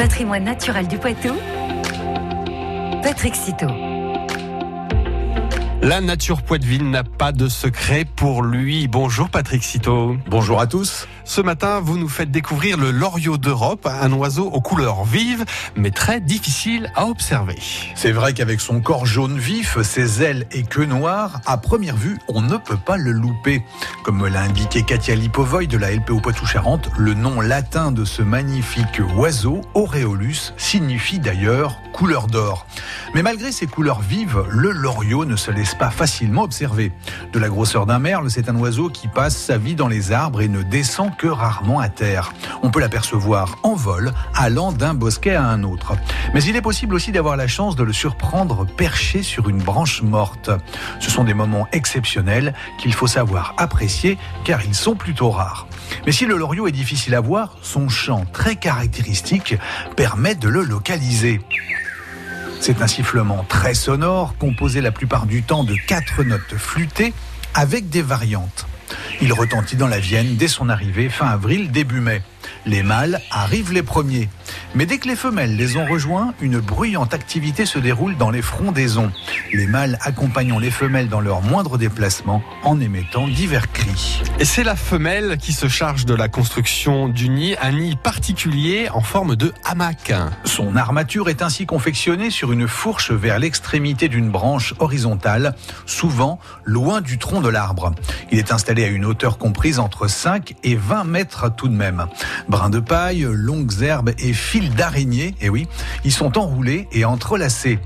[0.00, 1.34] Patrimoine naturel du Poitou,
[3.02, 3.89] Patrick Citeau.
[5.82, 8.86] La nature poitevine n'a pas de secret pour lui.
[8.86, 10.14] Bonjour Patrick Citeau.
[10.28, 11.08] Bonjour à tous.
[11.24, 15.44] Ce matin, vous nous faites découvrir le loriot d'Europe, un oiseau aux couleurs vives,
[15.76, 17.56] mais très difficile à observer.
[17.94, 22.18] C'est vrai qu'avec son corps jaune vif, ses ailes et queue noire, à première vue,
[22.28, 23.62] on ne peut pas le louper.
[24.02, 29.00] Comme l'a indiqué Katia Lipovoy de la LPO Poitou-Charentes, le nom latin de ce magnifique
[29.16, 32.66] oiseau, Aureolus, signifie d'ailleurs couleur d'or.
[33.14, 36.92] Mais malgré ses couleurs vives, le loriot ne se laisse pas facilement observer.
[37.32, 40.40] De la grosseur d'un merle, c'est un oiseau qui passe sa vie dans les arbres
[40.42, 42.32] et ne descend que rarement à terre.
[42.62, 45.94] On peut l'apercevoir en vol, allant d'un bosquet à un autre.
[46.34, 50.02] Mais il est possible aussi d'avoir la chance de le surprendre perché sur une branche
[50.02, 50.50] morte.
[50.98, 55.66] Ce sont des moments exceptionnels qu'il faut savoir apprécier car ils sont plutôt rares.
[56.06, 59.56] Mais si le loriot est difficile à voir, son chant très caractéristique
[59.96, 61.40] permet de le localiser.
[62.60, 67.14] C'est un sifflement très sonore, composé la plupart du temps de quatre notes flûtées,
[67.54, 68.66] avec des variantes.
[69.22, 72.22] Il retentit dans la Vienne dès son arrivée fin avril, début mai.
[72.66, 74.28] Les mâles arrivent les premiers.
[74.74, 78.42] Mais dès que les femelles les ont rejoints, une bruyante activité se déroule dans les
[78.42, 79.10] frondaisons.
[79.52, 84.22] Les mâles accompagnant les femelles dans leurs moindres déplacements en émettant divers cris.
[84.38, 88.88] Et c'est la femelle qui se charge de la construction du nid, un nid particulier
[88.92, 90.12] en forme de hamac.
[90.44, 95.54] Son armature est ainsi confectionnée sur une fourche vers l'extrémité d'une branche horizontale,
[95.86, 97.92] souvent loin du tronc de l'arbre.
[98.30, 102.06] Il est installé à une hauteur comprise entre 5 et 20 mètres tout de même.
[102.48, 105.68] Brins de paille, longues herbes et fils d'araignée, et oui,
[106.04, 107.78] ils sont enroulés et entrelacés.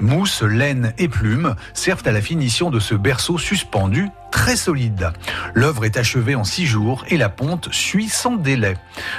[0.00, 5.12] Mousse, laine et plumes servent à la finition de ce berceau suspendu très solide.
[5.54, 8.76] L'œuvre est achevée en six jours et la ponte suit sans délai.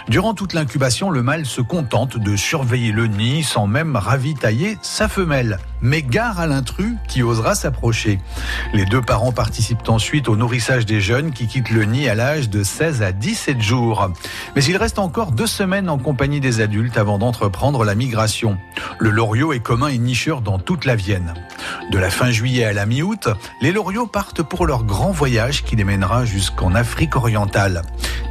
[0.07, 5.07] Durant toute l'incubation, le mâle se contente de surveiller le nid sans même ravitailler sa
[5.07, 5.59] femelle.
[5.81, 8.19] Mais gare à l'intrus qui osera s'approcher.
[8.73, 12.49] Les deux parents participent ensuite au nourrissage des jeunes qui quittent le nid à l'âge
[12.49, 14.11] de 16 à 17 jours.
[14.55, 18.57] Mais il reste encore deux semaines en compagnie des adultes avant d'entreprendre la migration.
[18.99, 21.33] Le loriot est commun et nicheur dans toute la Vienne.
[21.91, 23.29] De la fin juillet à la mi-août,
[23.61, 27.81] les loriots partent pour leur grand voyage qui les mènera jusqu'en Afrique orientale.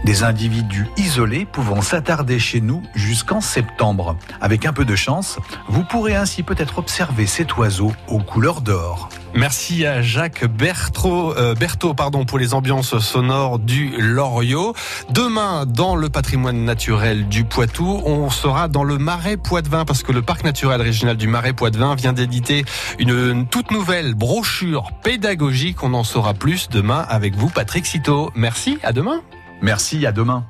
[0.04, 4.16] Des individus isolés pouvant s'attarder chez nous jusqu'en septembre.
[4.40, 9.08] Avec un peu de chance, vous pourrez ainsi peut-être observer cet oiseau aux couleurs d'or.
[9.34, 14.74] Merci à Jacques Berthaud, euh, Berthaud pardon, pour les ambiances sonores du Loriot.
[15.10, 20.12] Demain, dans le patrimoine naturel du Poitou, on sera dans le Marais Poitevin parce que
[20.12, 22.64] le parc naturel régional du Marais Poitevin vient d'éditer
[22.98, 25.82] une, une, toute nouvelle brochure pédagogique.
[25.82, 28.30] On en saura plus demain avec vous, Patrick Citeau.
[28.34, 29.22] Merci, à demain.
[29.62, 30.44] Merci, à demain.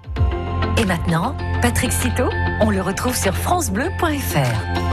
[0.78, 2.30] Et maintenant, Patrick Citeau,
[2.60, 4.80] on le retrouve sur francebleu.fr.